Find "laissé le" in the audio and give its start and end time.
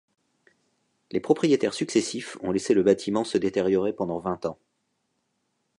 2.51-2.81